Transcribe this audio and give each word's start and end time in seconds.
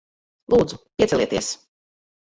Lūdzu, 0.53 0.81
piecelieties. 1.03 1.55